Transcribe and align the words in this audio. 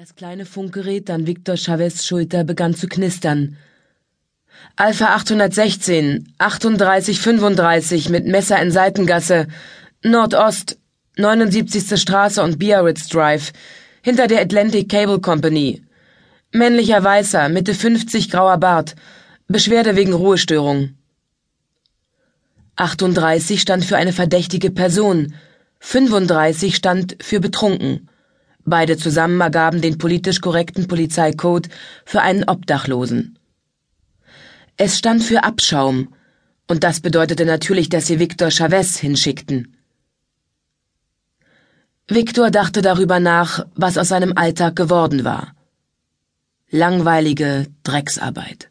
Das 0.00 0.14
kleine 0.14 0.46
Funkgerät 0.46 1.10
an 1.10 1.26
Victor 1.26 1.58
Chavez 1.58 2.06
Schulter 2.06 2.42
begann 2.42 2.74
zu 2.74 2.88
knistern. 2.88 3.58
Alpha 4.74 5.14
816, 5.14 6.32
3835 6.38 8.08
mit 8.08 8.26
Messer 8.26 8.62
in 8.62 8.70
Seitengasse, 8.70 9.46
Nordost, 10.02 10.78
79. 11.18 12.00
Straße 12.00 12.42
und 12.42 12.58
Biarritz 12.58 13.08
Drive, 13.08 13.52
hinter 14.00 14.26
der 14.26 14.40
Atlantic 14.40 14.88
Cable 14.88 15.20
Company. 15.20 15.82
Männlicher 16.50 17.04
Weißer, 17.04 17.50
Mitte 17.50 17.74
50, 17.74 18.30
grauer 18.30 18.56
Bart, 18.56 18.96
Beschwerde 19.48 19.96
wegen 19.96 20.14
Ruhestörung. 20.14 20.94
38 22.76 23.60
stand 23.60 23.84
für 23.84 23.98
eine 23.98 24.14
verdächtige 24.14 24.70
Person, 24.70 25.34
35 25.80 26.74
stand 26.74 27.16
für 27.20 27.40
betrunken. 27.40 28.08
Beide 28.64 28.96
zusammen 28.96 29.40
ergaben 29.40 29.80
den 29.80 29.98
politisch 29.98 30.40
korrekten 30.40 30.86
Polizeicode 30.86 31.68
für 32.04 32.20
einen 32.20 32.44
Obdachlosen. 32.44 33.38
Es 34.76 34.98
stand 34.98 35.22
für 35.22 35.44
Abschaum, 35.44 36.14
und 36.66 36.84
das 36.84 37.00
bedeutete 37.00 37.44
natürlich, 37.44 37.88
dass 37.88 38.06
sie 38.06 38.20
Victor 38.20 38.50
Chavez 38.50 38.96
hinschickten. 38.96 39.76
Victor 42.06 42.50
dachte 42.50 42.80
darüber 42.80 43.20
nach, 43.20 43.66
was 43.74 43.98
aus 43.98 44.08
seinem 44.08 44.36
Alltag 44.36 44.76
geworden 44.76 45.24
war. 45.24 45.54
Langweilige 46.70 47.66
Drecksarbeit. 47.82 48.68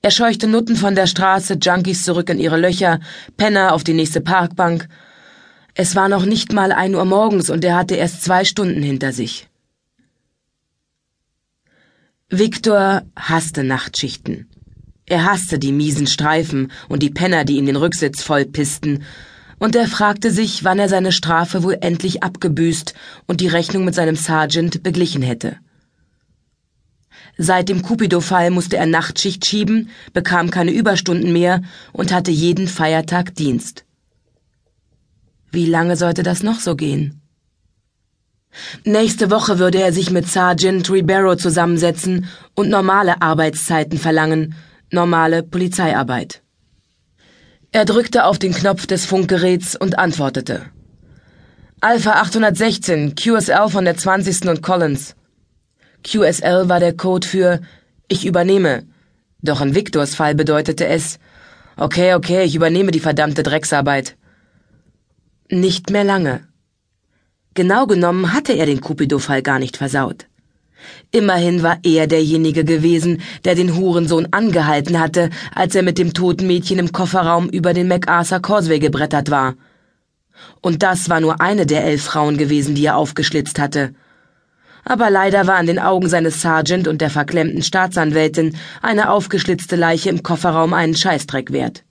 Er 0.00 0.10
scheuchte 0.10 0.46
Nutten 0.46 0.76
von 0.76 0.94
der 0.94 1.06
Straße, 1.06 1.58
Junkies 1.60 2.04
zurück 2.04 2.30
in 2.30 2.38
ihre 2.38 2.58
Löcher, 2.58 3.00
Penner 3.36 3.74
auf 3.74 3.84
die 3.84 3.94
nächste 3.94 4.20
Parkbank 4.20 4.88
es 5.80 5.94
war 5.94 6.08
noch 6.08 6.24
nicht 6.24 6.52
mal 6.52 6.72
ein 6.72 6.96
Uhr 6.96 7.04
morgens 7.04 7.50
und 7.50 7.64
er 7.64 7.76
hatte 7.76 7.94
erst 7.94 8.24
zwei 8.24 8.44
Stunden 8.44 8.82
hinter 8.82 9.12
sich. 9.12 9.48
Viktor 12.28 13.02
hasste 13.14 13.62
Nachtschichten. 13.62 14.48
Er 15.06 15.24
hasste 15.24 15.60
die 15.60 15.70
miesen 15.70 16.08
Streifen 16.08 16.72
und 16.88 17.04
die 17.04 17.10
Penner, 17.10 17.44
die 17.44 17.58
ihm 17.58 17.66
den 17.66 17.76
Rücksitz 17.76 18.24
vollpisten, 18.24 19.04
und 19.60 19.76
er 19.76 19.86
fragte 19.86 20.32
sich, 20.32 20.64
wann 20.64 20.80
er 20.80 20.88
seine 20.88 21.12
Strafe 21.12 21.62
wohl 21.62 21.78
endlich 21.80 22.24
abgebüßt 22.24 22.94
und 23.28 23.40
die 23.40 23.48
Rechnung 23.48 23.84
mit 23.84 23.94
seinem 23.94 24.16
Sergeant 24.16 24.82
beglichen 24.82 25.22
hätte. 25.22 25.58
Seit 27.36 27.68
dem 27.68 27.82
Cupido-Fall 27.82 28.50
musste 28.50 28.78
er 28.78 28.86
Nachtschicht 28.86 29.46
schieben, 29.46 29.90
bekam 30.12 30.50
keine 30.50 30.72
Überstunden 30.72 31.32
mehr 31.32 31.62
und 31.92 32.12
hatte 32.12 32.32
jeden 32.32 32.66
Feiertag 32.66 33.36
Dienst. 33.36 33.84
Wie 35.58 35.66
lange 35.66 35.96
sollte 35.96 36.22
das 36.22 36.44
noch 36.44 36.60
so 36.60 36.76
gehen? 36.76 37.20
Nächste 38.84 39.28
Woche 39.28 39.58
würde 39.58 39.80
er 39.80 39.92
sich 39.92 40.12
mit 40.12 40.28
Sergeant 40.28 40.88
Ribeiro 40.88 41.34
zusammensetzen 41.34 42.26
und 42.54 42.68
normale 42.68 43.20
Arbeitszeiten 43.22 43.98
verlangen, 43.98 44.54
normale 44.92 45.42
Polizeiarbeit. 45.42 46.42
Er 47.72 47.84
drückte 47.86 48.24
auf 48.24 48.38
den 48.38 48.52
Knopf 48.52 48.86
des 48.86 49.04
Funkgeräts 49.04 49.74
und 49.74 49.98
antwortete. 49.98 50.66
Alpha 51.80 52.12
816, 52.12 53.16
QSL 53.16 53.68
von 53.68 53.84
der 53.84 53.96
20. 53.96 54.48
und 54.48 54.62
Collins. 54.62 55.16
QSL 56.04 56.68
war 56.68 56.78
der 56.78 56.96
Code 56.96 57.26
für 57.26 57.60
Ich 58.06 58.24
übernehme. 58.24 58.84
Doch 59.42 59.60
in 59.60 59.74
Victors 59.74 60.14
Fall 60.14 60.36
bedeutete 60.36 60.86
es 60.86 61.18
Okay, 61.76 62.14
okay, 62.14 62.44
ich 62.44 62.54
übernehme 62.54 62.92
die 62.92 63.00
verdammte 63.00 63.42
Drecksarbeit. 63.42 64.17
Nicht 65.50 65.88
mehr 65.88 66.04
lange. 66.04 66.46
Genau 67.54 67.86
genommen 67.86 68.34
hatte 68.34 68.52
er 68.52 68.66
den 68.66 68.82
Cupido-Fall 68.82 69.40
gar 69.40 69.58
nicht 69.58 69.78
versaut. 69.78 70.26
Immerhin 71.10 71.62
war 71.62 71.78
er 71.84 72.06
derjenige 72.06 72.64
gewesen, 72.64 73.22
der 73.46 73.54
den 73.54 73.74
Hurensohn 73.74 74.28
angehalten 74.30 75.00
hatte, 75.00 75.30
als 75.54 75.74
er 75.74 75.82
mit 75.82 75.96
dem 75.96 76.12
toten 76.12 76.46
Mädchen 76.46 76.78
im 76.78 76.92
Kofferraum 76.92 77.48
über 77.48 77.72
den 77.72 77.88
MacArthur 77.88 78.40
Causeway 78.40 78.78
gebrettert 78.78 79.30
war. 79.30 79.54
Und 80.60 80.82
das 80.82 81.08
war 81.08 81.20
nur 81.20 81.40
eine 81.40 81.64
der 81.64 81.82
elf 81.82 82.02
Frauen 82.02 82.36
gewesen, 82.36 82.74
die 82.74 82.84
er 82.84 82.98
aufgeschlitzt 82.98 83.58
hatte. 83.58 83.94
Aber 84.84 85.08
leider 85.08 85.46
war 85.46 85.56
an 85.56 85.66
den 85.66 85.78
Augen 85.78 86.10
seines 86.10 86.42
Sergeant 86.42 86.86
und 86.86 87.00
der 87.00 87.10
verklemmten 87.10 87.62
Staatsanwältin 87.62 88.54
eine 88.82 89.10
aufgeschlitzte 89.10 89.76
Leiche 89.76 90.10
im 90.10 90.22
Kofferraum 90.22 90.74
einen 90.74 90.94
Scheißdreck 90.94 91.52
wert. 91.52 91.84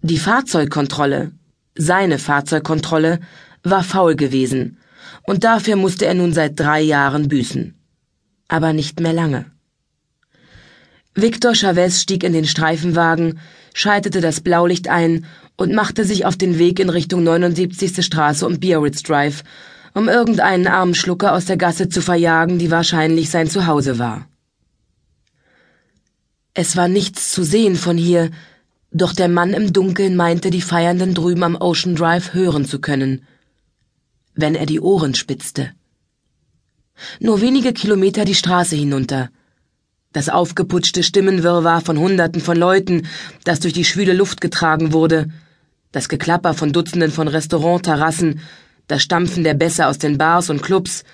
Die 0.00 0.18
Fahrzeugkontrolle, 0.18 1.32
seine 1.76 2.18
Fahrzeugkontrolle 2.18 3.20
war 3.62 3.84
faul 3.84 4.16
gewesen, 4.16 4.78
und 5.24 5.44
dafür 5.44 5.76
musste 5.76 6.06
er 6.06 6.14
nun 6.14 6.32
seit 6.32 6.58
drei 6.58 6.80
Jahren 6.80 7.28
büßen. 7.28 7.74
Aber 8.48 8.72
nicht 8.72 9.00
mehr 9.00 9.12
lange. 9.12 9.46
Victor 11.14 11.54
Chavez 11.54 12.02
stieg 12.02 12.24
in 12.24 12.32
den 12.32 12.46
Streifenwagen, 12.46 13.38
schaltete 13.74 14.20
das 14.20 14.40
Blaulicht 14.40 14.88
ein 14.88 15.24
und 15.56 15.72
machte 15.72 16.04
sich 16.04 16.26
auf 16.26 16.36
den 16.36 16.58
Weg 16.58 16.78
in 16.78 16.90
Richtung 16.90 17.24
79. 17.24 18.04
Straße 18.04 18.46
und 18.46 18.60
Biarritz 18.60 19.02
Drive, 19.02 19.42
um 19.94 20.08
irgendeinen 20.08 20.66
armen 20.66 20.94
Schlucker 20.94 21.32
aus 21.32 21.46
der 21.46 21.56
Gasse 21.56 21.88
zu 21.88 22.02
verjagen, 22.02 22.58
die 22.58 22.70
wahrscheinlich 22.70 23.30
sein 23.30 23.48
Zuhause 23.48 23.98
war. 23.98 24.28
Es 26.52 26.76
war 26.76 26.88
nichts 26.88 27.32
zu 27.32 27.42
sehen 27.42 27.76
von 27.76 27.96
hier, 27.96 28.30
doch 28.96 29.12
der 29.12 29.28
Mann 29.28 29.52
im 29.52 29.72
Dunkeln 29.72 30.16
meinte, 30.16 30.50
die 30.50 30.60
Feiernden 30.62 31.14
drüben 31.14 31.42
am 31.42 31.56
Ocean 31.56 31.94
Drive 31.94 32.34
hören 32.34 32.64
zu 32.64 32.80
können, 32.80 33.26
wenn 34.34 34.54
er 34.54 34.66
die 34.66 34.80
Ohren 34.80 35.14
spitzte. 35.14 35.72
Nur 37.20 37.40
wenige 37.40 37.72
Kilometer 37.72 38.24
die 38.24 38.34
Straße 38.34 38.76
hinunter. 38.76 39.30
Das 40.12 40.28
aufgeputschte 40.28 41.02
Stimmenwirrwarr 41.02 41.82
von 41.82 41.98
Hunderten 41.98 42.40
von 42.40 42.56
Leuten, 42.56 43.06
das 43.44 43.60
durch 43.60 43.74
die 43.74 43.84
schwüle 43.84 44.14
Luft 44.14 44.40
getragen 44.40 44.92
wurde, 44.92 45.28
das 45.92 46.08
Geklapper 46.08 46.54
von 46.54 46.72
Dutzenden 46.72 47.10
von 47.10 47.28
Restaurantterrassen, 47.28 48.40
das 48.86 49.02
Stampfen 49.02 49.44
der 49.44 49.54
Bässe 49.54 49.86
aus 49.86 49.98
den 49.98 50.16
Bars 50.16 50.48
und 50.48 50.62
Clubs, 50.62 51.04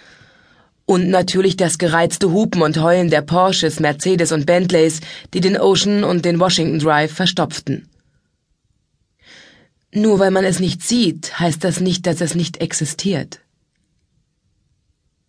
und 0.85 1.09
natürlich 1.09 1.57
das 1.57 1.79
gereizte 1.79 2.33
Hupen 2.33 2.63
und 2.63 2.81
Heulen 2.81 3.11
der 3.11 3.23
Porsches, 3.23 3.81
Mercedes 3.81 4.33
und 4.33 4.47
Bentleys, 4.47 5.01
die 5.33 5.41
den 5.41 5.59
Ocean 5.59 6.05
und 6.05 6.25
den 6.25 6.41
Washington 6.41 6.79
Drive 6.79 7.13
verstopften. 7.13 7.89
Nur 9.95 10.19
weil 10.19 10.31
man 10.31 10.45
es 10.45 10.59
nicht 10.59 10.83
sieht, 10.83 11.39
heißt 11.39 11.63
das 11.65 11.81
nicht, 11.81 12.07
dass 12.07 12.21
es 12.21 12.35
nicht 12.35 12.61
existiert. 12.61 13.41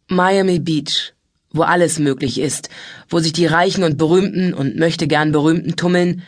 Miami 0.07 0.59
Beach, 0.59 1.13
wo 1.51 1.63
alles 1.63 1.99
möglich 1.99 2.39
ist, 2.39 2.69
wo 3.09 3.19
sich 3.19 3.33
die 3.33 3.45
Reichen 3.45 3.83
und 3.83 3.97
Berühmten 3.97 4.53
und 4.53 4.77
möchte 4.77 5.07
gern 5.07 5.31
Berühmten 5.31 5.75
tummeln, 5.75 6.23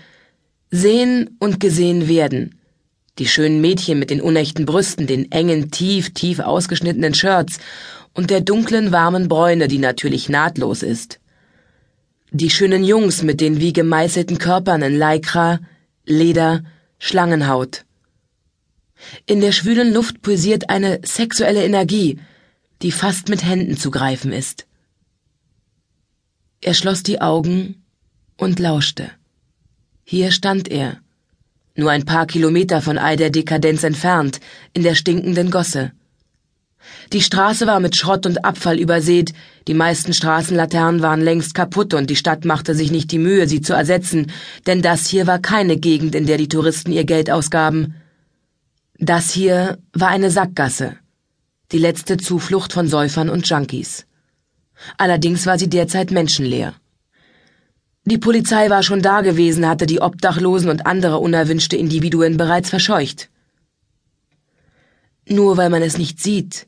sehen 0.69 1.37
und 1.39 1.59
gesehen 1.59 2.07
werden. 2.07 2.59
Die 3.17 3.27
schönen 3.27 3.61
Mädchen 3.61 3.97
mit 3.99 4.09
den 4.09 4.21
unechten 4.21 4.65
Brüsten, 4.65 5.07
den 5.07 5.31
engen, 5.31 5.71
tief, 5.71 6.13
tief 6.13 6.39
ausgeschnittenen 6.39 7.13
Shirts 7.13 7.59
und 8.15 8.31
der 8.31 8.41
dunklen, 8.41 8.91
warmen 8.91 9.27
Bräune, 9.27 9.67
die 9.67 9.77
natürlich 9.77 10.29
nahtlos 10.29 10.81
ist. 10.81 11.19
Die 12.31 12.49
schönen 12.49 12.83
Jungs 12.83 13.21
mit 13.21 13.39
den 13.39 13.59
wie 13.59 13.73
gemeißelten 13.73 14.39
Körpern 14.39 14.81
in 14.81 14.97
Lycra, 14.97 15.59
Leder, 16.05 16.63
Schlangenhaut. 16.97 17.85
In 19.25 19.41
der 19.41 19.51
schwülen 19.51 19.93
Luft 19.93 20.21
pulsiert 20.21 20.69
eine 20.69 21.01
sexuelle 21.03 21.63
Energie, 21.63 22.19
die 22.81 22.91
fast 22.91 23.29
mit 23.29 23.43
Händen 23.43 23.77
zu 23.77 23.91
greifen 23.91 24.31
ist. 24.31 24.65
Er 26.61 26.73
schloss 26.73 27.03
die 27.03 27.21
Augen 27.21 27.83
und 28.37 28.59
lauschte. 28.59 29.11
Hier 30.03 30.31
stand 30.31 30.69
er, 30.69 30.99
nur 31.75 31.91
ein 31.91 32.05
paar 32.05 32.25
Kilometer 32.27 32.81
von 32.81 32.97
all 32.97 33.17
der 33.17 33.29
Dekadenz 33.29 33.83
entfernt, 33.83 34.39
in 34.73 34.83
der 34.83 34.95
stinkenden 34.95 35.51
Gosse. 35.51 35.91
Die 37.13 37.21
Straße 37.21 37.67
war 37.67 37.79
mit 37.79 37.95
Schrott 37.95 38.25
und 38.25 38.45
Abfall 38.45 38.79
übersät, 38.79 39.33
die 39.67 39.73
meisten 39.73 40.13
Straßenlaternen 40.13 41.01
waren 41.01 41.21
längst 41.21 41.53
kaputt 41.53 41.93
und 41.93 42.09
die 42.09 42.15
Stadt 42.15 42.45
machte 42.45 42.75
sich 42.75 42.91
nicht 42.91 43.11
die 43.11 43.19
Mühe, 43.19 43.47
sie 43.47 43.61
zu 43.61 43.73
ersetzen, 43.73 44.31
denn 44.67 44.81
das 44.81 45.07
hier 45.07 45.27
war 45.27 45.39
keine 45.39 45.77
Gegend, 45.77 46.15
in 46.15 46.25
der 46.25 46.37
die 46.37 46.49
Touristen 46.49 46.91
ihr 46.91 47.05
Geld 47.05 47.29
ausgaben. 47.31 47.95
Das 48.97 49.31
hier 49.31 49.77
war 49.93 50.09
eine 50.09 50.31
Sackgasse, 50.31 50.97
die 51.71 51.79
letzte 51.79 52.17
Zuflucht 52.17 52.73
von 52.73 52.87
Säufern 52.87 53.29
und 53.29 53.47
Junkies. 53.47 54.05
Allerdings 54.97 55.45
war 55.45 55.57
sie 55.57 55.69
derzeit 55.69 56.11
menschenleer. 56.11 56.73
Die 58.05 58.19
Polizei 58.19 58.69
war 58.69 58.83
schon 58.83 59.01
da 59.01 59.21
gewesen, 59.21 59.67
hatte 59.67 59.87
die 59.87 59.99
Obdachlosen 59.99 60.69
und 60.69 60.85
andere 60.85 61.17
unerwünschte 61.17 61.75
Individuen 61.75 62.37
bereits 62.37 62.69
verscheucht. 62.69 63.29
Nur 65.27 65.57
weil 65.57 65.71
man 65.71 65.81
es 65.81 65.97
nicht 65.97 66.21
sieht, 66.21 66.67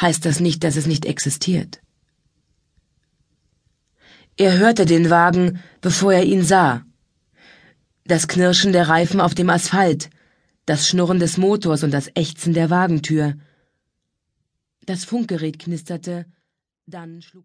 heißt 0.00 0.24
das 0.24 0.40
nicht, 0.40 0.64
dass 0.64 0.76
es 0.76 0.86
nicht 0.86 1.04
existiert. 1.04 1.80
Er 4.36 4.58
hörte 4.58 4.84
den 4.84 5.10
Wagen, 5.10 5.60
bevor 5.80 6.12
er 6.12 6.24
ihn 6.24 6.42
sah. 6.42 6.84
Das 8.04 8.26
Knirschen 8.26 8.72
der 8.72 8.88
Reifen 8.88 9.20
auf 9.20 9.34
dem 9.34 9.48
Asphalt, 9.48 10.10
das 10.66 10.88
Schnurren 10.88 11.18
des 11.18 11.36
Motors 11.36 11.84
und 11.84 11.92
das 11.92 12.10
Ächzen 12.14 12.52
der 12.52 12.68
Wagentür. 12.68 13.34
Das 14.86 15.04
Funkgerät 15.04 15.58
knisterte, 15.58 16.26
dann 16.86 17.22
schlug 17.22 17.32